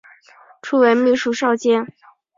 [0.63, 1.85] 初为秘书少监。